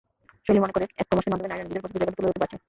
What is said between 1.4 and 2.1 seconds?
নারীরা নিজেদের পছন্দের